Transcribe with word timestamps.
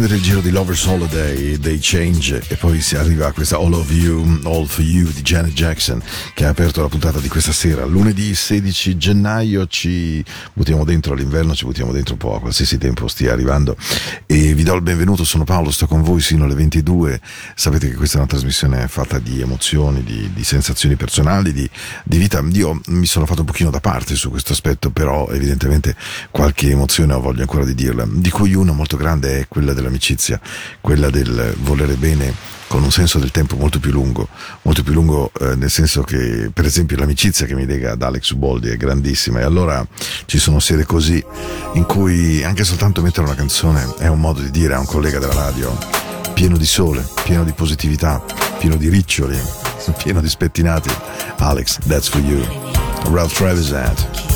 prendere 0.00 0.18
il 0.18 0.24
giro 0.24 0.40
di 0.40 0.50
Lover's 0.50 0.86
Holiday 0.86 1.58
dei 1.58 1.78
Change 1.78 2.42
e 2.48 2.56
poi 2.56 2.80
si 2.80 2.96
arriva 2.96 3.26
a 3.26 3.32
questa 3.32 3.56
All 3.56 3.74
of 3.74 3.90
You, 3.90 4.40
All 4.44 4.64
for 4.64 4.82
You 4.82 5.10
di 5.10 5.20
Janet 5.20 5.52
Jackson 5.52 6.02
che 6.32 6.46
ha 6.46 6.48
aperto 6.48 6.80
la 6.80 6.88
puntata 6.88 7.18
di 7.18 7.28
questa 7.28 7.52
sera. 7.52 7.84
Lunedì 7.84 8.34
16 8.34 8.96
gennaio 8.96 9.66
ci 9.66 10.24
buttiamo 10.54 10.84
dentro 10.84 11.12
all'inverno, 11.12 11.54
ci 11.54 11.66
buttiamo 11.66 11.92
dentro 11.92 12.14
un 12.14 12.18
po' 12.18 12.34
a 12.34 12.40
qualsiasi 12.40 12.78
tempo 12.78 13.08
stia 13.08 13.32
arrivando 13.32 13.76
e 14.24 14.54
vi 14.54 14.62
do 14.62 14.74
il 14.74 14.80
benvenuto, 14.80 15.22
sono 15.22 15.44
Paolo, 15.44 15.70
sto 15.70 15.86
con 15.86 16.02
voi 16.02 16.22
sino 16.22 16.44
alle 16.44 16.54
22. 16.54 17.20
Sapete 17.54 17.90
che 17.90 17.94
questa 17.94 18.16
è 18.16 18.20
una 18.20 18.28
trasmissione 18.28 18.88
fatta 18.88 19.18
di 19.18 19.42
emozioni, 19.42 20.02
di, 20.02 20.30
di 20.32 20.44
sensazioni 20.44 20.96
personali, 20.96 21.52
di, 21.52 21.68
di 22.04 22.16
vita. 22.16 22.42
Io 22.52 22.80
mi 22.86 23.04
sono 23.04 23.26
fatto 23.26 23.40
un 23.40 23.46
pochino 23.46 23.68
da 23.68 23.80
parte 23.80 24.14
su 24.14 24.30
questo 24.30 24.52
aspetto, 24.52 24.88
però 24.88 25.28
evidentemente 25.28 25.94
qualche 26.30 26.70
emozione 26.70 27.12
ho 27.12 27.20
voglia 27.20 27.42
ancora 27.42 27.66
di 27.66 27.74
dirla, 27.74 28.06
di 28.08 28.30
cui 28.30 28.54
una 28.54 28.72
molto 28.72 28.96
grande 28.96 29.40
è 29.40 29.48
quella 29.48 29.74
dell'amicizia, 29.90 30.40
quella 30.80 31.10
del 31.10 31.54
volere 31.58 31.94
bene 31.94 32.32
con 32.68 32.84
un 32.84 32.92
senso 32.92 33.18
del 33.18 33.32
tempo 33.32 33.56
molto 33.56 33.80
più 33.80 33.90
lungo, 33.90 34.28
molto 34.62 34.84
più 34.84 34.92
lungo 34.92 35.32
eh, 35.40 35.56
nel 35.56 35.70
senso 35.70 36.02
che 36.02 36.50
per 36.54 36.64
esempio 36.64 36.96
l'amicizia 36.96 37.44
che 37.44 37.56
mi 37.56 37.66
lega 37.66 37.92
ad 37.92 38.02
Alex 38.02 38.30
Uboldi 38.30 38.68
è 38.68 38.76
grandissima 38.76 39.40
e 39.40 39.42
allora 39.42 39.84
ci 40.26 40.38
sono 40.38 40.60
sere 40.60 40.84
così 40.84 41.22
in 41.74 41.84
cui 41.84 42.44
anche 42.44 42.62
soltanto 42.62 43.02
mettere 43.02 43.26
una 43.26 43.34
canzone 43.34 43.96
è 43.98 44.06
un 44.06 44.20
modo 44.20 44.40
di 44.40 44.52
dire 44.52 44.74
a 44.74 44.78
un 44.78 44.86
collega 44.86 45.18
della 45.18 45.34
radio 45.34 45.76
pieno 46.32 46.56
di 46.56 46.66
sole, 46.66 47.04
pieno 47.24 47.42
di 47.42 47.52
positività, 47.52 48.22
pieno 48.58 48.76
di 48.76 48.88
riccioli, 48.88 49.38
pieno 50.02 50.20
di 50.20 50.28
spettinati. 50.28 50.90
Alex, 51.38 51.78
that's 51.86 52.08
for 52.08 52.20
you. 52.20 52.40
Ralph 53.10 53.34
Trevisant. 53.34 54.30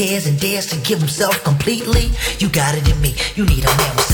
Cares 0.00 0.26
and 0.26 0.40
dares 0.40 0.64
to 0.64 0.76
give 0.76 0.98
himself 0.98 1.44
completely. 1.44 2.08
You 2.38 2.48
got 2.48 2.74
it 2.74 2.88
in 2.88 2.98
me. 3.02 3.14
You 3.34 3.44
need 3.44 3.64
a 3.64 3.76
man 3.76 4.09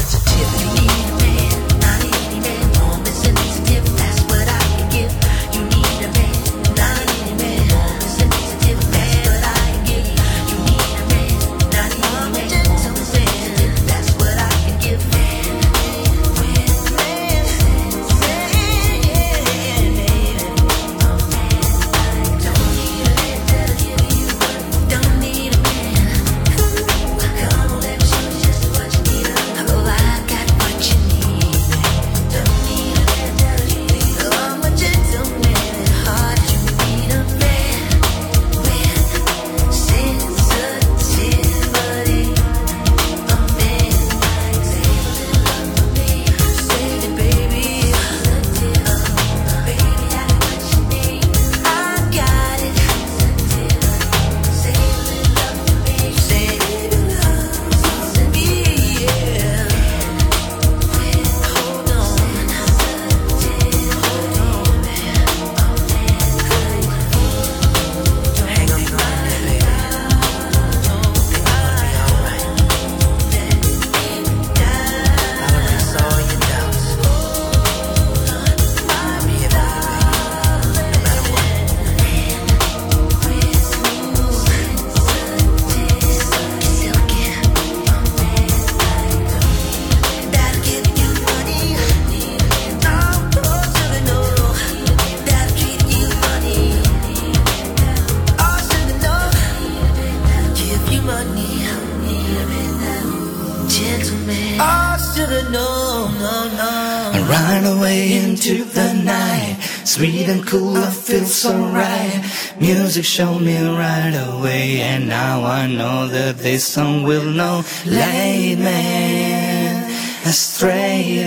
Show 113.06 113.38
me 113.38 113.56
right 113.56 114.14
away 114.28 114.80
And 114.80 115.08
now 115.08 115.44
I 115.44 115.68
know 115.68 116.08
that 116.08 116.38
this 116.38 116.66
song 116.66 117.04
will 117.04 117.30
not 117.30 117.64
lead 117.86 118.58
me 118.58 120.28
astray. 120.28 121.22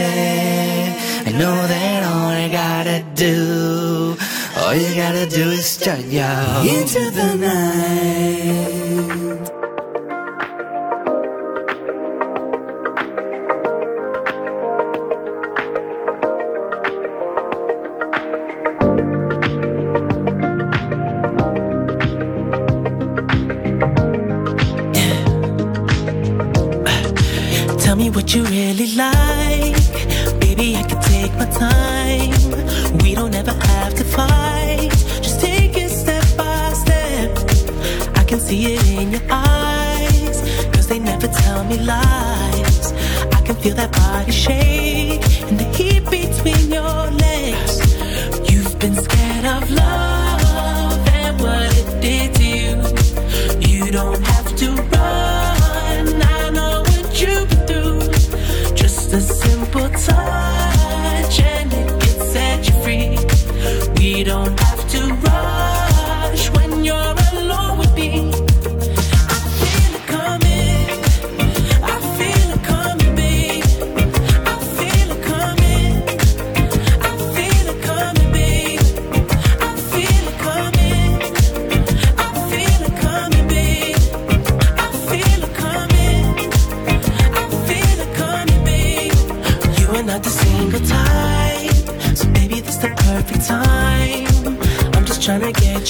I 1.25 1.31
know 1.31 1.55
that 1.67 2.03
all 2.03 2.27
I 2.27 2.49
gotta 2.49 3.05
do 3.15 4.17
All 4.57 4.75
you 4.75 4.93
gotta 4.93 5.25
do 5.25 5.51
is 5.51 5.77
turn 5.77 6.11
your 6.11 6.27
Into 6.67 7.09
the 7.11 7.35
night. 7.47 9.28
really 28.79 28.95
like. 28.95 30.39
Baby, 30.39 30.75
I 30.77 30.83
can 30.83 31.01
take 31.01 31.33
my 31.33 31.45
time. 31.45 32.97
We 33.03 33.13
don't 33.15 33.35
ever 33.35 33.51
have 33.51 33.93
to 33.95 34.03
fight. 34.03 34.89
Just 35.21 35.41
take 35.41 35.75
it 35.75 35.89
step 35.89 36.25
by 36.37 36.73
step. 36.73 37.37
I 38.15 38.23
can 38.23 38.39
see 38.39 38.75
it 38.75 38.87
in 38.89 39.11
your 39.11 39.21
eyes. 39.29 40.41
Cause 40.73 40.87
they 40.87 40.99
never 40.99 41.27
tell 41.27 41.63
me 41.65 41.77
lies. 41.77 42.93
I 43.37 43.41
can 43.45 43.55
feel 43.55 43.75
that 43.75 43.91
body 43.91 44.31
shake 44.31 45.23
and 45.49 45.59
the 45.59 45.67
heat 45.77 46.03
between 46.09 46.71
your 46.71 47.08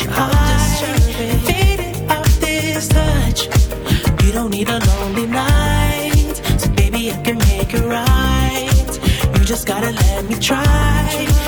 I'm 0.08 0.30
this 2.40 2.88
touch. 2.88 3.50
You 4.24 4.32
don't 4.32 4.52
need 4.52 4.70
a 4.70 4.80
lonely 4.80 5.28
night, 5.28 6.42
so 6.58 6.70
baby 6.72 7.12
I 7.12 7.22
can 7.22 7.38
make 7.40 7.74
it 7.74 7.84
right. 7.84 9.00
You 9.38 9.46
just 9.46 9.68
gotta 9.68 9.92
let 9.92 10.30
me 10.30 10.40
try. 10.40 11.39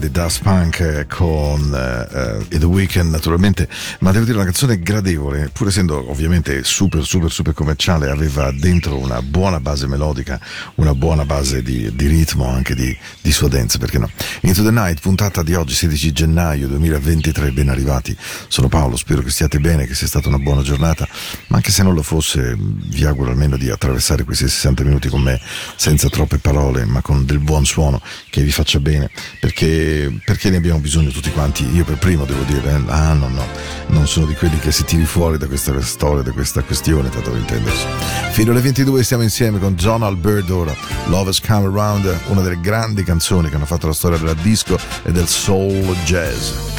di 0.00 0.10
Daft 0.10 0.42
Punk 0.42 0.80
eh, 0.80 1.06
con 1.06 1.72
eh, 1.74 2.38
eh, 2.50 2.58
The 2.58 2.64
Weeknd 2.64 3.10
naturalmente, 3.10 3.68
ma 4.00 4.10
devo 4.10 4.24
dire 4.24 4.36
una 4.36 4.46
canzone 4.46 4.80
gradevole, 4.80 5.50
pur 5.52 5.68
essendo 5.68 6.10
ovviamente 6.10 6.64
super 6.64 7.04
super 7.04 7.30
super 7.30 7.52
commerciale, 7.52 8.10
aveva 8.10 8.50
dentro 8.50 8.96
una 8.96 9.20
buona 9.20 9.60
base 9.60 9.86
melodica, 9.86 10.40
una 10.76 10.94
buona 10.94 11.24
base 11.26 11.62
di, 11.62 11.94
di 11.94 12.06
ritmo, 12.06 12.48
anche 12.48 12.74
di, 12.74 12.96
di 13.20 13.30
sua 13.30 13.48
dance, 13.48 13.78
perché 13.78 13.98
no? 13.98 14.10
Into 14.40 14.62
the 14.62 14.70
Night, 14.70 15.00
puntata 15.00 15.42
di 15.42 15.54
oggi 15.54 15.74
16 15.74 16.12
gennaio 16.12 16.66
2023, 16.68 17.52
ben 17.52 17.68
arrivati, 17.68 18.16
sono 18.48 18.68
Paolo, 18.68 18.96
spero 18.96 19.20
che 19.22 19.30
stiate 19.30 19.60
bene, 19.60 19.86
che 19.86 19.94
sia 19.94 20.06
stata 20.06 20.28
una 20.28 20.38
buona 20.38 20.62
giornata, 20.62 21.06
ma 21.50 21.56
anche 21.56 21.72
se 21.72 21.82
non 21.82 21.94
lo 21.94 22.02
fosse, 22.02 22.56
vi 22.56 23.04
auguro 23.04 23.30
almeno 23.30 23.56
di 23.56 23.70
attraversare 23.70 24.22
questi 24.22 24.48
60 24.48 24.84
minuti 24.84 25.08
con 25.08 25.20
me 25.20 25.40
senza 25.74 26.08
troppe 26.08 26.38
parole, 26.38 26.84
ma 26.84 27.02
con 27.02 27.24
del 27.26 27.40
buon 27.40 27.66
suono 27.66 28.00
che 28.30 28.42
vi 28.42 28.52
faccia 28.52 28.78
bene, 28.78 29.10
perché, 29.40 30.20
perché 30.24 30.50
ne 30.50 30.58
abbiamo 30.58 30.78
bisogno 30.78 31.10
tutti 31.10 31.30
quanti. 31.32 31.68
Io 31.74 31.84
per 31.84 31.96
primo 31.96 32.24
devo 32.24 32.44
dire, 32.44 32.70
eh, 32.70 32.82
ah 32.86 33.14
no, 33.14 33.28
no, 33.28 33.44
non 33.88 34.06
sono 34.06 34.26
di 34.26 34.34
quelli 34.34 34.60
che 34.60 34.70
si 34.70 34.84
tiri 34.84 35.04
fuori 35.04 35.38
da 35.38 35.48
questa 35.48 35.80
storia, 35.82 36.22
da 36.22 36.30
questa 36.30 36.62
questione, 36.62 37.08
tanto 37.08 37.30
per 37.30 37.40
intendersi. 37.40 37.84
Fino 38.30 38.52
alle 38.52 38.60
22 38.60 39.02
stiamo 39.02 39.24
insieme 39.24 39.58
con 39.58 39.74
John 39.74 40.04
Alberto, 40.04 40.56
ora 40.56 40.76
Love 41.06 41.30
Has 41.30 41.40
Come 41.40 41.66
Around, 41.66 42.16
una 42.28 42.42
delle 42.42 42.60
grandi 42.60 43.02
canzoni 43.02 43.48
che 43.48 43.56
hanno 43.56 43.66
fatto 43.66 43.88
la 43.88 43.92
storia 43.92 44.18
della 44.18 44.34
disco 44.34 44.78
e 45.02 45.10
del 45.10 45.26
soul 45.26 45.96
jazz. 46.04 46.69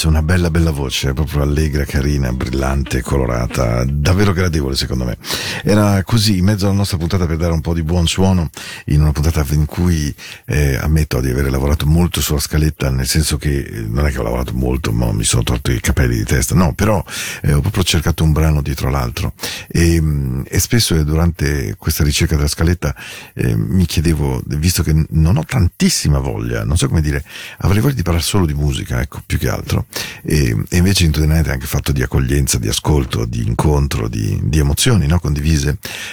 Fiedmont, 0.00 0.04
una 0.04 0.22
bella 0.22 0.50
bella 0.50 0.70
voce, 0.70 1.12
proprio 1.12 1.42
allegra, 1.42 1.84
carina, 1.84 2.32
brillante, 2.32 3.02
colorata, 3.02 3.84
davvero 3.84 4.32
gradevole 4.32 4.74
secondo 4.74 5.04
me. 5.04 5.16
Era 5.62 6.02
così 6.02 6.38
in 6.38 6.44
mezzo 6.44 6.66
alla 6.66 6.74
nostra 6.74 6.96
puntata 6.96 7.26
per 7.26 7.36
dare 7.36 7.52
un 7.52 7.60
po' 7.60 7.74
di 7.74 7.82
buon 7.82 8.06
suono, 8.06 8.50
in 8.86 9.00
una 9.00 9.12
puntata 9.12 9.44
in 9.50 9.66
cui 9.66 10.14
eh, 10.46 10.76
ammetto 10.76 11.20
di 11.20 11.30
aver 11.30 11.50
lavorato 11.50 11.86
molto 11.86 12.20
sulla 12.20 12.40
scaletta, 12.40 12.90
nel 12.90 13.06
senso 13.06 13.36
che 13.36 13.58
eh, 13.58 13.80
non 13.80 14.06
è 14.06 14.10
che 14.10 14.18
ho 14.18 14.22
lavorato 14.22 14.54
molto, 14.54 14.92
ma 14.92 15.12
mi 15.12 15.24
sono 15.24 15.42
tolto 15.42 15.70
i 15.70 15.80
capelli 15.80 16.16
di 16.16 16.24
testa, 16.24 16.54
no, 16.54 16.72
però 16.72 17.04
eh, 17.42 17.52
ho 17.52 17.60
proprio 17.60 17.82
cercato 17.82 18.24
un 18.24 18.32
brano 18.32 18.62
dietro 18.62 18.90
l'altro 18.90 19.34
e, 19.68 20.00
mh, 20.00 20.44
e 20.48 20.58
spesso 20.58 20.94
eh, 20.94 21.04
durante 21.04 21.74
questa 21.76 22.04
ricerca 22.04 22.36
della 22.36 22.48
scaletta 22.48 22.94
eh, 23.34 23.54
mi 23.56 23.86
chiedevo, 23.86 24.42
visto 24.46 24.82
che 24.82 24.94
non 25.10 25.36
ho 25.36 25.44
tantissima 25.44 26.18
voglia, 26.18 26.64
non 26.64 26.76
so 26.76 26.88
come 26.88 27.00
dire, 27.00 27.22
avrei 27.58 27.80
voglia 27.80 27.94
di 27.94 28.02
parlare 28.02 28.24
solo 28.24 28.46
di 28.46 28.54
musica, 28.54 29.00
ecco, 29.00 29.22
più 29.26 29.38
che 29.38 29.48
altro, 29.48 29.86
e, 30.22 30.56
e 30.68 30.76
invece 30.76 31.08
the 31.10 31.26
Night 31.26 31.46
è 31.46 31.52
anche 31.52 31.66
fatto 31.66 31.92
di 31.92 32.02
accoglienza, 32.02 32.58
di 32.58 32.68
ascolto, 32.68 33.24
di 33.24 33.46
incontro, 33.46 34.08
di, 34.08 34.38
di 34.42 34.58
emozioni, 34.58 35.06
no? 35.06 35.18
condivise. 35.18 35.49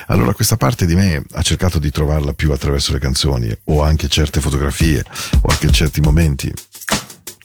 Allora 0.08 0.34
questa 0.34 0.58
parte 0.58 0.86
di 0.86 0.96
me 0.96 1.24
ha 1.34 1.42
cercato 1.42 1.80
di 1.80 1.92
trovarla 1.92 2.34
più 2.34 2.52
attraverso 2.52 2.94
le 2.94 3.00
canzoni 3.00 3.56
o 3.66 3.84
anche 3.84 4.08
certe 4.08 4.42
fotografie 4.42 5.04
o 5.42 5.50
anche 5.50 5.70
certi 5.72 6.02
momenti. 6.02 6.52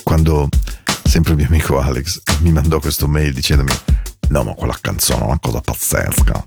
Quando 0.03 0.49
sempre 1.05 1.33
il 1.33 1.39
mio 1.39 1.47
amico 1.49 1.79
Alex 1.79 2.23
mi 2.41 2.53
mandò 2.53 2.81
questo 2.81 3.07
mail 3.07 3.35
dicendomi 3.35 3.73
no 4.29 4.45
ma 4.45 4.55
quella 4.55 4.77
canzone 4.81 5.21
è 5.21 5.25
una 5.25 5.39
cosa 5.39 5.61
pazzesca. 5.61 6.47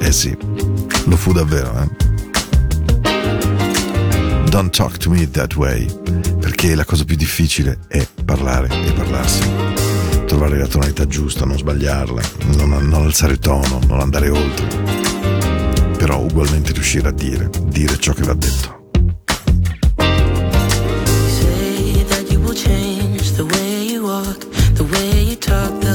Eh 0.00 0.12
sì, 0.12 0.36
lo 1.04 1.16
fu 1.16 1.32
davvero, 1.32 1.82
eh. 1.82 2.08
Don't 4.48 4.74
talk 4.74 4.96
to 4.96 5.10
me 5.10 5.30
that 5.30 5.54
way, 5.54 5.86
perché 6.40 6.74
la 6.74 6.84
cosa 6.84 7.04
più 7.04 7.14
difficile 7.14 7.78
è 7.86 8.04
parlare 8.24 8.68
e 8.86 8.92
parlarsi. 8.92 9.89
Trovare 10.30 10.58
la 10.58 10.68
tonalità 10.68 11.08
giusta, 11.08 11.44
non 11.44 11.58
sbagliarla, 11.58 12.22
non, 12.54 12.68
non 12.86 13.02
alzare 13.02 13.36
tono, 13.38 13.80
non 13.88 13.98
andare 13.98 14.28
oltre. 14.28 14.64
Però 15.98 16.20
ugualmente 16.20 16.70
riuscire 16.70 17.08
a 17.08 17.10
dire, 17.10 17.50
dire 17.64 17.98
ciò 17.98 18.12
che 18.12 18.22
va 18.22 18.34
detto. 18.34 18.92
say 21.26 22.04
that 22.04 22.30
you 22.30 22.38
will 22.40 22.54
change 22.54 23.32
the 23.32 23.42
way 23.42 23.90
you 23.90 24.04
walk, 24.04 24.38
the 24.74 24.84
way 24.84 25.24
you 25.30 25.36
talk, 25.36 25.76
the 25.80 25.89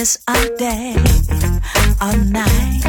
this 0.00 0.18
a 0.28 0.56
day, 0.56 0.94
a 2.00 2.16
night. 2.32 2.80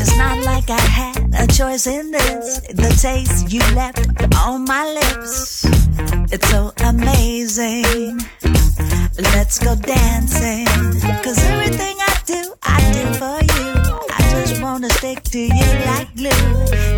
It's 0.00 0.14
not 0.18 0.36
like 0.44 0.68
I 0.68 0.84
had 0.98 1.16
a 1.32 1.46
choice 1.46 1.86
in 1.86 2.10
this. 2.10 2.60
The 2.60 2.90
taste 3.00 3.50
you 3.50 3.60
left 3.74 4.04
on 4.36 4.66
my 4.66 4.84
lips, 4.98 5.64
it's 6.30 6.46
so 6.50 6.74
amazing. 6.84 8.20
Let's 9.34 9.58
go 9.60 9.74
dancing, 9.76 10.66
cause 11.24 11.38
everything 11.52 11.96
I 12.10 12.14
do, 12.26 12.42
I 12.64 12.78
do 12.96 13.04
for 13.20 13.38
you. 13.56 13.70
I 14.18 14.20
just 14.44 14.60
wanna 14.60 14.90
stick 14.90 15.22
to 15.22 15.38
you 15.38 15.68
like 15.88 16.14
glue. 16.16 16.28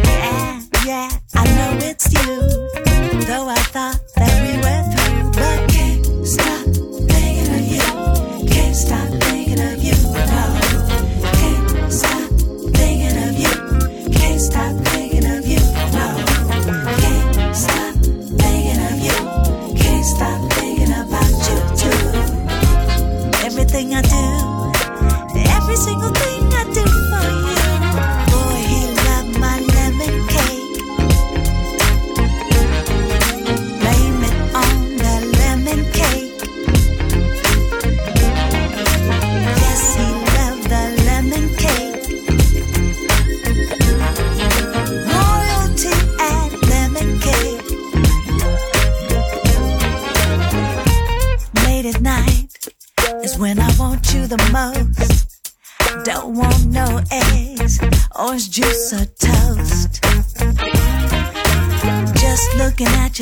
Yeah, 0.03 0.61
yeah, 0.85 1.11
I 1.37 1.45
know. 1.47 1.62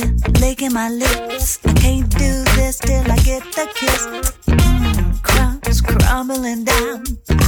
You, 0.00 0.16
licking 0.40 0.72
my 0.72 0.88
lips. 0.88 1.58
I 1.64 1.72
can't 1.74 2.08
do 2.10 2.44
this 2.56 2.78
till 2.78 3.04
I 3.10 3.16
get 3.18 3.42
the 3.56 3.66
kiss. 3.74 4.06
Crumbs 5.22 5.80
crumbling 5.80 6.64
down. 6.64 7.04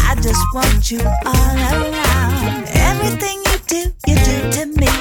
I 0.08 0.14
just 0.16 0.42
want 0.54 0.90
you 0.90 1.00
all 1.00 1.56
around. 1.72 2.64
Everything 2.90 3.38
you 3.48 3.56
do, 3.66 3.80
you 4.06 4.16
do 4.28 4.36
to 4.56 4.66
me, 4.80 4.92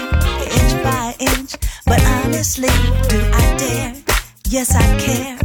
inch 0.59 0.83
by 0.83 1.15
inch. 1.19 1.55
But 1.85 2.01
honestly, 2.05 2.73
do 3.09 3.19
I 3.33 3.55
dare? 3.57 3.95
Yes, 4.49 4.75
I 4.75 4.99
care. 4.99 5.40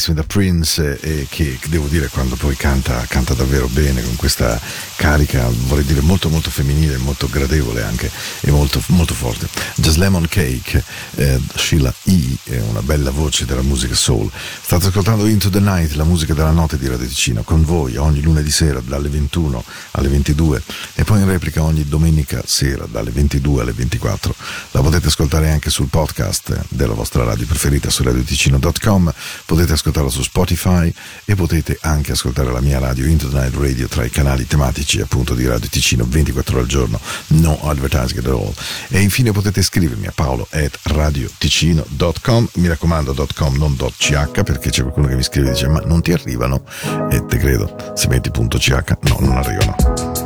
Amatissime 0.00 0.16
da 0.16 0.22
Prince 0.22 0.98
e 1.00 1.26
che 1.28 1.58
devo 1.68 1.86
dire 1.86 2.08
quando 2.08 2.34
poi 2.36 2.56
canta, 2.56 3.04
canta 3.06 3.34
davvero 3.34 3.68
bene 3.68 4.02
con 4.02 4.16
questa 4.16 4.58
carica, 5.00 5.48
vorrei 5.64 5.86
dire 5.86 6.02
molto 6.02 6.28
molto 6.28 6.50
femminile, 6.50 6.98
molto 6.98 7.26
gradevole 7.26 7.82
anche 7.82 8.10
e 8.40 8.50
molto, 8.50 8.82
molto 8.88 9.14
forte. 9.14 9.48
Just 9.76 9.96
Lemon 9.96 10.26
Cake, 10.28 10.84
eh, 11.14 11.40
Sheila 11.54 11.90
E., 12.04 12.36
è 12.44 12.60
una 12.68 12.82
bella 12.82 13.10
voce 13.10 13.46
della 13.46 13.62
musica 13.62 13.94
soul. 13.94 14.30
State 14.60 14.88
ascoltando 14.88 15.26
Into 15.26 15.48
the 15.48 15.58
Night, 15.58 15.92
la 15.92 16.04
musica 16.04 16.34
della 16.34 16.50
notte 16.50 16.76
di 16.76 16.86
Radio 16.86 17.06
Ticino, 17.06 17.42
con 17.44 17.64
voi 17.64 17.96
ogni 17.96 18.20
lunedì 18.20 18.50
sera 18.50 18.82
dalle 18.84 19.08
21 19.08 19.64
alle 19.92 20.08
22 20.08 20.62
e 20.96 21.04
poi 21.04 21.20
in 21.20 21.26
replica 21.26 21.62
ogni 21.62 21.88
domenica 21.88 22.42
sera 22.44 22.84
dalle 22.84 23.10
22 23.10 23.62
alle 23.62 23.72
24. 23.72 24.34
La 24.72 24.82
potete 24.82 25.06
ascoltare 25.06 25.50
anche 25.50 25.70
sul 25.70 25.88
podcast 25.88 26.66
della 26.68 26.92
vostra 26.92 27.24
radio 27.24 27.46
preferita 27.46 27.88
su 27.88 28.02
radioticino.com, 28.02 29.14
potete 29.46 29.72
ascoltarla 29.72 30.10
su 30.10 30.22
Spotify 30.22 30.92
e 31.24 31.34
potete 31.34 31.78
anche 31.80 32.12
ascoltare 32.12 32.52
la 32.52 32.60
mia 32.60 32.78
radio 32.78 33.06
Into 33.06 33.30
the 33.30 33.38
Night 33.38 33.54
Radio 33.54 33.88
tra 33.88 34.04
i 34.04 34.10
canali 34.10 34.46
tematici 34.46 34.88
appunto 34.98 35.34
di 35.34 35.46
Radio 35.46 35.68
Ticino 35.68 36.04
24 36.08 36.54
ore 36.54 36.62
al 36.62 36.68
giorno, 36.68 36.98
no 37.28 37.60
advertising 37.62 38.18
at 38.18 38.26
all. 38.26 38.52
E 38.88 39.00
infine 39.00 39.30
potete 39.30 39.62
scrivermi 39.62 40.06
a 40.06 40.12
paolo 40.12 40.48
at 40.50 40.78
radioticino.com, 40.82 42.48
mi 42.54 42.68
raccomando 42.68 43.14
.com 43.34 43.56
non 43.56 43.76
.ch 43.76 44.42
perché 44.42 44.70
c'è 44.70 44.82
qualcuno 44.82 45.06
che 45.06 45.14
mi 45.14 45.22
scrive 45.22 45.48
e 45.48 45.52
dice 45.52 45.68
ma 45.68 45.80
non 45.80 46.02
ti 46.02 46.12
arrivano? 46.12 46.64
E 47.10 47.24
te 47.26 47.36
credo, 47.36 47.92
se 47.94 48.08
metti 48.08 48.30
.ch 48.30 48.96
no, 49.02 49.16
non 49.20 49.36
arrivano. 49.36 50.19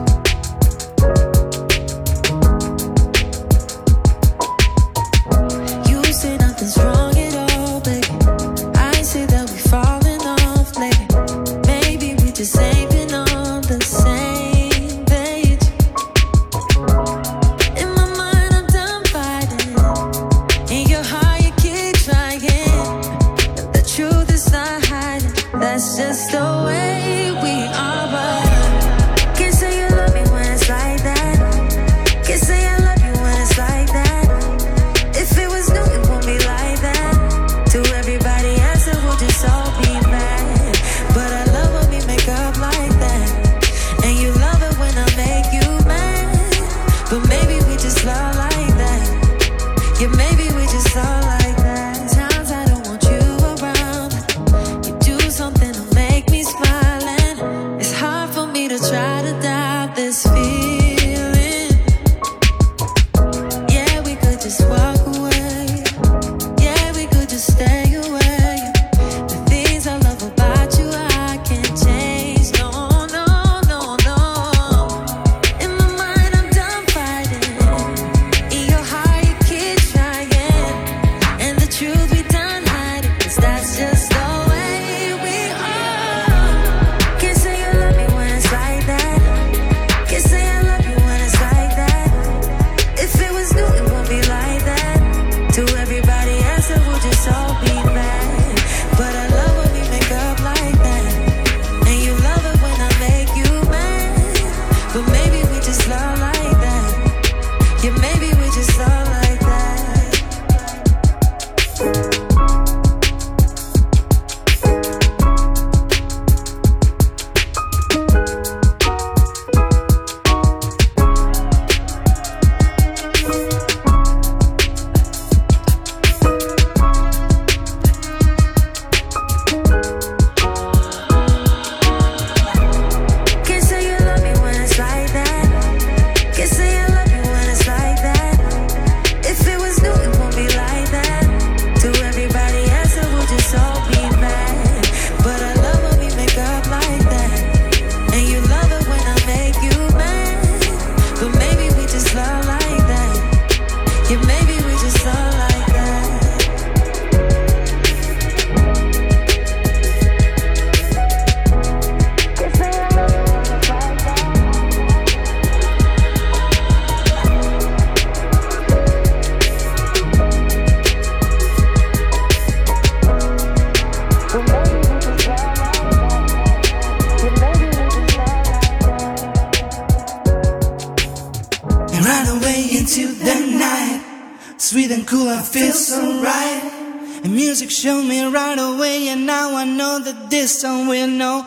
feels 185.55 185.87
so 185.87 186.21
right. 186.21 187.21
The 187.23 187.29
music 187.29 187.71
showed 187.71 188.03
me 188.03 188.25
right 188.25 188.59
away, 188.59 189.07
and 189.07 189.25
now 189.25 189.55
I 189.55 189.65
know 189.65 190.01
that 190.01 190.29
this 190.29 190.61
song 190.61 190.89
will 190.89 191.07
know. 191.07 191.47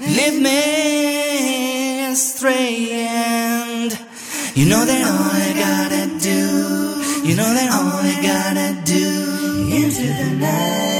Lead 0.00 0.42
me 0.42 2.04
astray, 2.12 2.90
and 2.90 3.92
you 4.56 4.66
know 4.66 4.84
that 4.84 5.02
all 5.10 5.30
I 5.46 5.50
gotta 5.66 6.04
do, 6.18 6.40
you 7.28 7.36
know 7.36 7.50
that 7.58 7.70
all 7.78 8.00
I 8.02 8.16
gotta 8.32 8.70
do 8.84 9.06
into 9.78 10.02
the 10.02 10.30
night. 10.40 10.93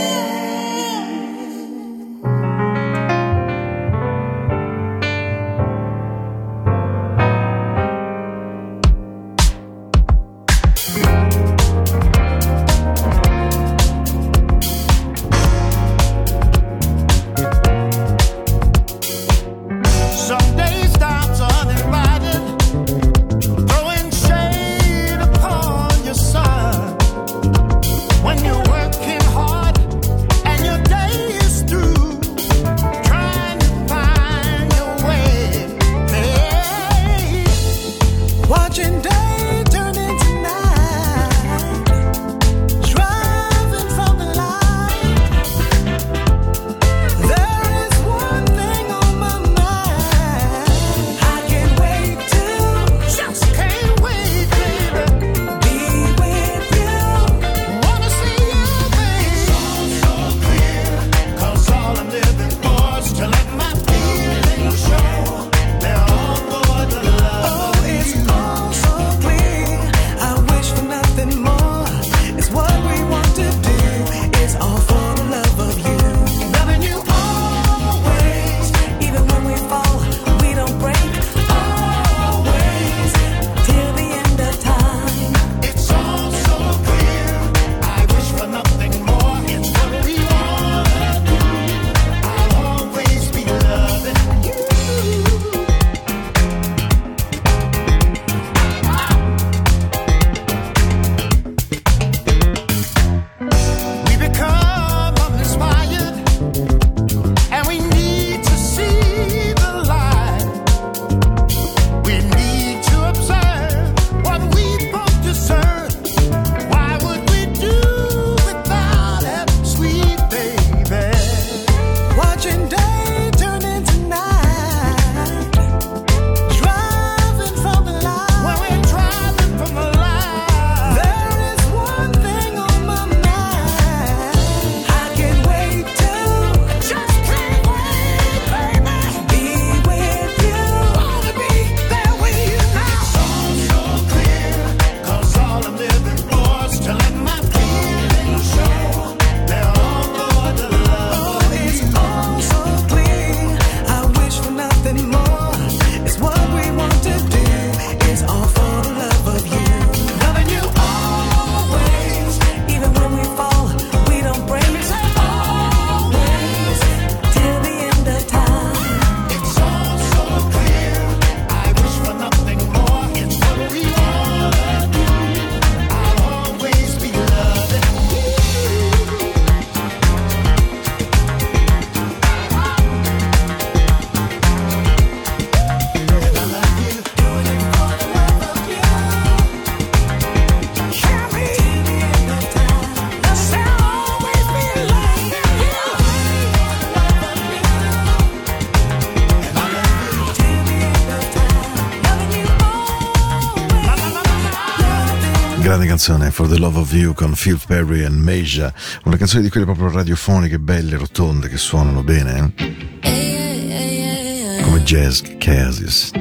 grande 205.75 205.87
canzone 205.89 206.31
For 206.31 206.47
the 206.47 206.57
Love 206.57 206.79
of 206.79 206.93
You 206.93 207.14
con 207.14 207.35
Phil 207.35 207.59
Perry 207.66 208.05
and 208.05 208.16
Meja, 208.16 208.72
una 209.05 209.16
canzone 209.16 209.43
di 209.43 209.49
quelle 209.49 209.66
proprio 209.66 209.91
radiofoniche, 209.91 210.61
belle, 210.61 210.97
rotonde, 210.97 211.49
che 211.49 211.57
suonano 211.57 212.05
bene. 212.05 212.53
Eh? 212.57 212.75
eh, 213.01 213.11
eh, 213.11 214.59
eh 214.59 214.62
Come 214.62 214.83
jazz, 214.85 215.20
casis. 215.39 216.12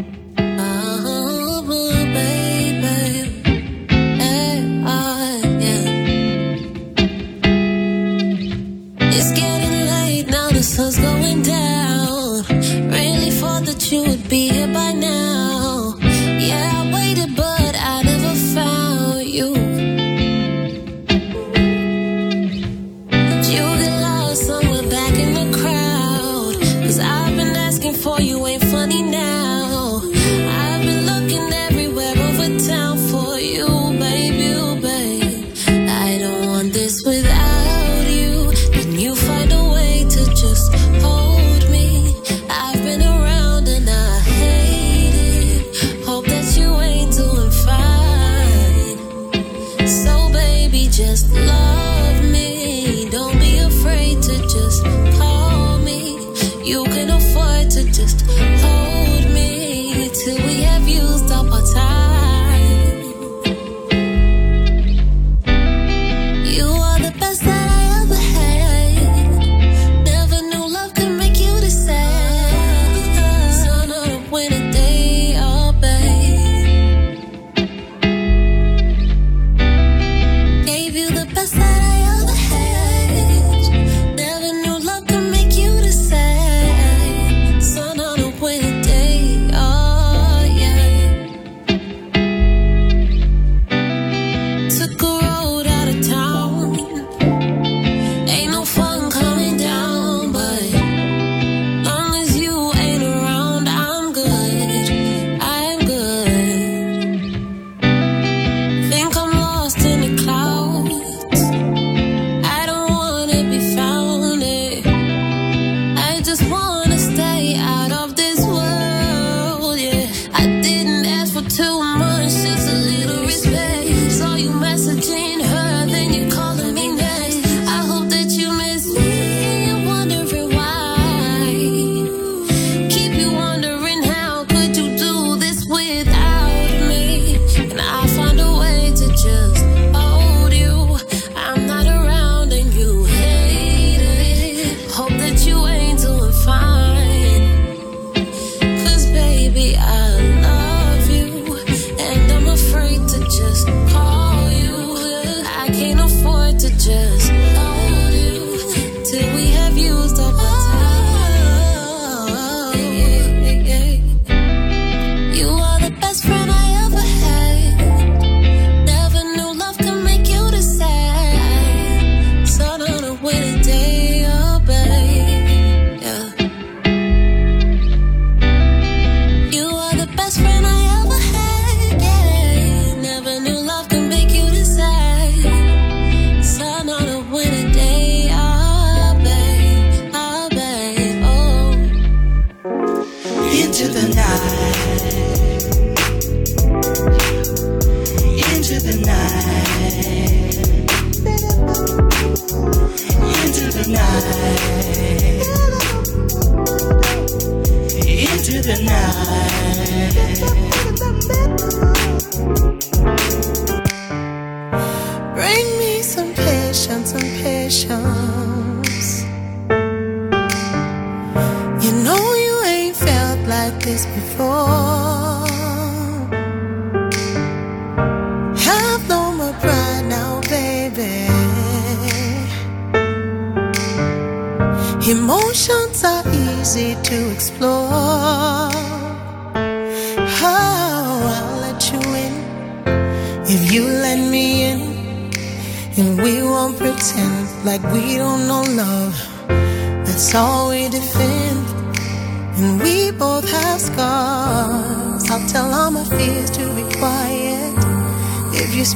passion 217.86 218.23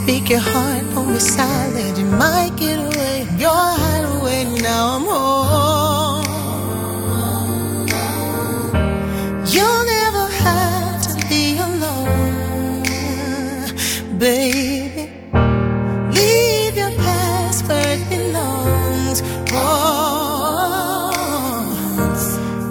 speak 0.08 0.30
your 0.30 0.40
heart, 0.40 0.86
be 0.96 1.20
silent. 1.20 1.98
You 1.98 2.06
might 2.06 2.54
get 2.56 2.80
away. 2.80 3.28
Your 3.38 3.64
hideaway. 3.82 4.46
Now 4.62 4.96
I'm 4.96 5.06
home. 5.14 6.24
You'll 9.54 9.86
never 9.98 10.26
have 10.46 11.02
to 11.08 11.14
be 11.28 11.44
alone, 11.68 12.84
baby. 14.18 15.12
Leave 16.18 16.76
your 16.82 16.94
past 17.04 17.68
where 17.68 17.98
it 17.98 18.04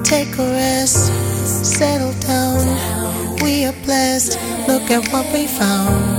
take 0.04 0.32
a 0.38 0.46
rest, 0.62 1.12
settle 1.76 2.14
down. 2.32 2.62
We 3.42 3.66
are 3.66 3.76
blessed. 3.84 4.38
Look 4.68 4.90
at 4.90 5.02
what 5.12 5.26
we 5.34 5.46
found. 5.46 6.15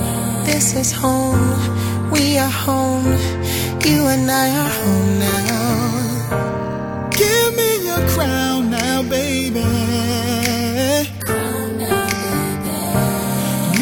This 0.77 0.91
is 0.91 0.93
home. 0.93 2.11
We 2.11 2.37
are 2.37 2.55
home. 2.67 3.07
You 3.83 4.05
and 4.13 4.29
I 4.29 4.47
are 4.61 4.73
home 4.79 5.13
now. 5.27 7.09
Give 7.09 7.49
me 7.59 7.69
your 7.87 8.03
crown 8.09 8.69
now, 8.69 9.01
baby. 9.01 9.65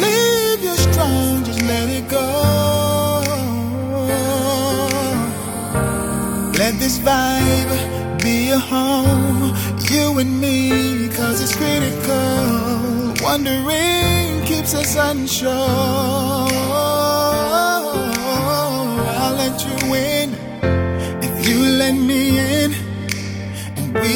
Live 0.06 0.64
your 0.64 0.78
strong, 0.88 1.44
just 1.44 1.62
let 1.64 1.90
it 1.90 2.08
go. 2.08 2.28
Let 6.58 6.80
this 6.80 6.98
vibe 7.00 8.24
be 8.24 8.52
a 8.52 8.58
home, 8.58 9.54
you 9.92 10.18
and 10.18 10.40
me, 10.40 11.10
cause 11.10 11.42
it's 11.42 11.56
critical. 11.58 13.16
Wondering 13.22 14.46
keeps 14.46 14.74
us 14.74 14.96
unsure. 14.96 16.35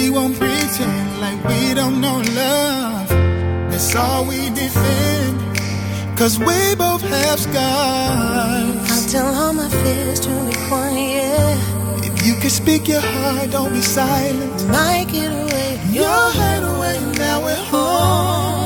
We 0.09 0.15
won't 0.15 0.39
pretend 0.39 1.21
like 1.21 1.43
we 1.45 1.73
don't 1.75 2.01
know 2.01 2.17
love. 2.33 3.09
That's 3.69 3.95
all 3.95 4.25
we 4.25 4.49
defend. 4.49 5.37
Cause 6.17 6.39
we 6.39 6.75
both 6.75 7.01
have 7.01 7.39
scars. 7.39 8.91
I'll 8.91 9.09
tell 9.09 9.35
all 9.35 9.53
my 9.53 9.69
fears 9.69 10.19
to 10.21 10.29
be 10.29 10.55
quiet. 10.67 11.57
If 12.03 12.25
you 12.25 12.33
could 12.41 12.51
speak 12.51 12.87
your 12.87 13.01
heart, 13.01 13.51
don't 13.51 13.71
be 13.71 13.81
silent. 13.81 14.67
Might 14.69 15.07
get 15.11 15.31
away. 15.31 15.79
Your 15.91 16.31
head 16.31 16.63
away, 16.63 16.99
now 17.17 17.43
we're 17.45 17.55
home. 17.55 18.58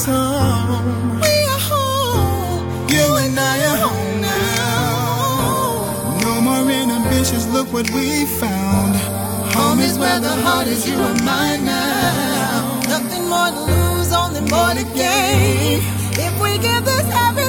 Is 0.00 0.06
home. 0.06 1.20
We 1.20 1.34
are 1.52 1.62
home. 1.72 2.88
You 2.88 3.06
and 3.22 3.38
I 3.38 3.56
are 3.70 3.78
home 3.86 4.20
now. 4.20 5.80
No 6.24 6.40
more 6.40 6.70
inhibitions, 6.70 7.46
look 7.54 7.68
what 7.72 7.90
we 7.90 8.26
found. 8.26 8.96
Home 9.56 9.80
is 9.80 9.98
where 9.98 10.20
the 10.20 10.34
heart 10.44 10.66
is, 10.68 10.88
you 10.88 10.96
are 10.96 11.18
mine 11.30 11.64
now. 11.64 12.80
Nothing 12.88 13.28
more 13.28 13.50
to 13.56 13.62
lose, 13.72 14.12
only 14.12 14.42
more 14.54 14.72
to 14.78 14.84
gain. 14.96 15.82
If 16.26 16.34
we 16.42 16.58
give 16.58 16.84
this 16.84 17.06
everything. 17.14 17.39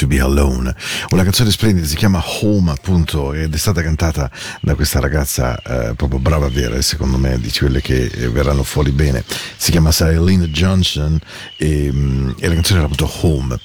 To 0.00 0.06
Be 0.06 0.18
Alone, 0.18 0.74
una 1.10 1.24
canzone 1.24 1.50
splendida, 1.50 1.86
si 1.86 1.94
chiama 1.94 2.22
Home 2.24 2.70
appunto 2.70 3.34
ed 3.34 3.52
è 3.52 3.58
stata 3.58 3.82
cantata 3.82 4.30
da 4.62 4.74
questa 4.74 4.98
ragazza 4.98 5.60
eh, 5.60 5.94
proprio 5.94 6.18
brava 6.18 6.48
vera, 6.48 6.80
secondo 6.80 7.18
me 7.18 7.38
di 7.38 7.50
quelle 7.50 7.82
che 7.82 8.04
eh, 8.04 8.30
verranno 8.30 8.62
fuori 8.62 8.92
bene, 8.92 9.22
si 9.56 9.70
chiama 9.70 9.90
Linda 9.98 10.46
Johnson 10.46 11.18
e, 11.58 11.90
mm, 11.92 12.30
e 12.38 12.48
la 12.48 12.54
canzone 12.54 12.78
era 12.78 12.88
appunto 12.88 13.10
Home. 13.26 13.58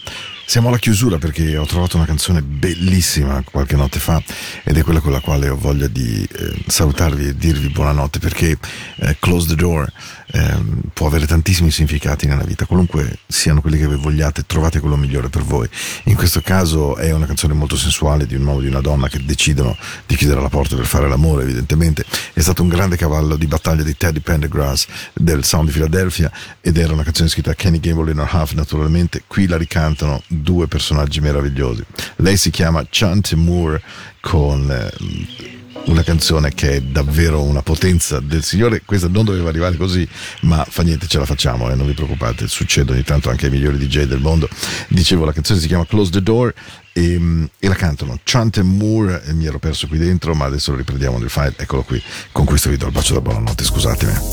Siamo 0.47 0.67
alla 0.67 0.77
chiusura 0.77 1.17
perché 1.17 1.57
ho 1.57 1.65
trovato 1.65 1.95
una 1.95 2.05
canzone 2.05 2.43
bellissima 2.43 3.41
qualche 3.49 3.75
notte 3.75 3.97
fa 3.97 4.21
ed 4.63 4.77
è 4.77 4.83
quella 4.83 4.99
con 4.99 5.11
la 5.11 5.19
quale 5.19 5.49
ho 5.49 5.55
voglia 5.55 5.87
di 5.87 6.21
eh, 6.21 6.63
salutarvi 6.67 7.29
e 7.29 7.35
dirvi 7.35 7.69
buonanotte 7.69 8.19
perché 8.19 8.57
eh, 8.97 9.15
Close 9.19 9.47
the 9.47 9.55
Door 9.55 9.91
ehm, 10.35 10.81
può 10.93 11.07
avere 11.07 11.25
tantissimi 11.25 11.71
significati 11.71 12.27
nella 12.27 12.43
vita, 12.43 12.65
qualunque 12.65 13.19
siano 13.25 13.61
quelli 13.61 13.77
che 13.77 13.85
voi 13.85 13.97
vogliate, 13.97 14.43
trovate 14.45 14.79
quello 14.79 14.97
migliore 14.97 15.29
per 15.29 15.43
voi. 15.43 15.67
In 16.05 16.15
questo 16.15 16.41
caso 16.41 16.97
è 16.97 17.11
una 17.11 17.25
canzone 17.25 17.53
molto 17.53 17.77
sensuale 17.77 18.25
di 18.25 18.35
un 18.35 18.45
uomo 18.45 18.59
e 18.59 18.63
di 18.63 18.67
una 18.67 18.81
donna 18.81 19.07
che 19.07 19.23
decidono 19.23 19.77
di 20.05 20.15
chiudere 20.15 20.41
la 20.41 20.49
porta 20.49 20.75
per 20.75 20.85
fare 20.85 21.07
l'amore, 21.07 21.43
evidentemente. 21.43 22.05
È 22.33 22.41
stato 22.41 22.61
un 22.61 22.67
grande 22.67 22.97
cavallo 22.97 23.37
di 23.37 23.47
battaglia 23.47 23.83
di 23.83 23.95
Teddy 23.95 24.19
Pendergrass 24.19 24.87
del 25.13 25.43
Sound 25.43 25.67
di 25.67 25.73
Philadelphia 25.73 26.31
ed 26.59 26.77
era 26.77 26.93
una 26.93 27.03
canzone 27.03 27.29
scritta 27.29 27.51
da 27.51 27.55
Kenny 27.55 27.79
Gamble 27.79 28.11
in 28.11 28.19
Half 28.19 28.53
naturalmente. 28.53 29.23
Qui 29.27 29.47
la 29.47 29.57
ricantano 29.57 30.21
due 30.27 30.67
personaggi 30.67 31.21
meravigliosi. 31.21 31.83
Lei 32.17 32.35
si 32.37 32.49
chiama 32.49 32.85
Chante 32.89 33.35
Moore 33.35 33.81
con 34.19 34.69
eh, 34.71 35.54
una 35.85 36.03
canzone 36.03 36.53
che 36.53 36.75
è 36.75 36.81
davvero 36.81 37.43
una 37.43 37.61
potenza 37.61 38.19
del 38.19 38.43
Signore. 38.43 38.81
Questa 38.83 39.07
non 39.07 39.25
doveva 39.25 39.49
arrivare 39.49 39.77
così, 39.77 40.07
ma 40.41 40.65
fa 40.67 40.83
niente, 40.83 41.07
ce 41.07 41.19
la 41.19 41.25
facciamo, 41.25 41.69
eh, 41.69 41.75
non 41.75 41.85
vi 41.85 41.93
preoccupate, 41.93 42.47
succede 42.47 42.93
ogni 42.93 43.03
tanto 43.03 43.29
anche 43.29 43.45
ai 43.45 43.51
migliori 43.51 43.77
DJ 43.77 44.03
del 44.03 44.19
mondo. 44.19 44.49
Dicevo, 44.87 45.25
la 45.25 45.33
canzone 45.33 45.59
si 45.59 45.67
chiama 45.67 45.85
Close 45.85 46.11
the 46.11 46.21
Door 46.21 46.53
e, 46.93 47.19
mm, 47.19 47.45
e 47.59 47.67
la 47.67 47.75
cantano 47.75 48.19
Chante 48.23 48.63
Moore, 48.63 49.23
e 49.25 49.33
mi 49.33 49.45
ero 49.45 49.59
perso 49.59 49.87
qui 49.87 49.97
dentro, 49.97 50.33
ma 50.33 50.45
adesso 50.45 50.71
lo 50.71 50.77
riprendiamo 50.77 51.17
nel 51.17 51.29
file, 51.29 51.53
eccolo 51.57 51.83
qui. 51.83 52.01
Con 52.31 52.45
questo 52.45 52.69
vi 52.69 52.77
do 52.77 52.87
il 52.87 52.91
bacio 52.91 53.13
da 53.13 53.21
buonanotte, 53.21 53.63
scusatemi. 53.63 54.13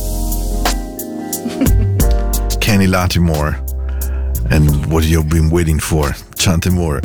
Kenny 2.58 2.86
Latimore 2.86 3.62
and 4.50 4.86
what 4.86 5.04
you've 5.04 5.28
been 5.28 5.50
waiting 5.50 5.80
for, 5.80 6.14
Chante 6.36 6.70
Moore 6.70 7.00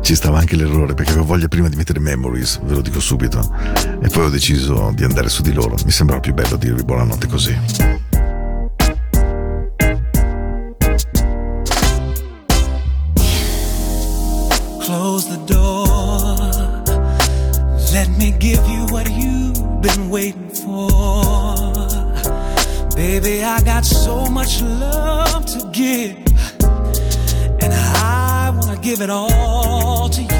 ci 0.00 0.14
stava 0.14 0.38
anche 0.38 0.56
l'errore 0.56 0.94
perché 0.94 1.10
avevo 1.12 1.26
voglia 1.26 1.48
prima 1.48 1.68
di 1.68 1.76
mettere 1.76 2.00
Memories, 2.00 2.60
ve 2.62 2.74
lo 2.74 2.80
dico 2.80 3.00
subito, 3.00 3.54
e 4.00 4.08
poi 4.08 4.24
ho 4.24 4.30
deciso 4.30 4.92
di 4.94 5.04
andare 5.04 5.28
su 5.28 5.42
di 5.42 5.52
loro. 5.52 5.76
Mi 5.84 5.90
sembrava 5.90 6.20
più 6.20 6.32
bello 6.34 6.56
dirvi 6.56 6.82
buonanotte 6.84 7.26
così. 7.26 7.56
Close 14.78 15.28
the 15.28 15.38
door. 15.44 16.36
Let 17.92 18.08
me 18.16 18.34
give 18.38 18.66
you 18.68 18.86
what 18.90 19.06
you've 19.10 19.80
been 19.80 20.08
waiting 20.08 20.50
for. 20.50 21.54
Baby, 22.94 23.44
I 23.44 23.62
got 23.62 23.84
so 23.84 24.26
much 24.30 24.62
love 24.62 25.44
to 25.46 25.68
give. 25.72 26.16
And 27.60 27.72
I 27.72 27.97
give 28.82 29.00
it 29.00 29.10
all 29.10 30.08
to 30.08 30.22
you. 30.22 30.37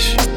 Podcast. 0.00 0.29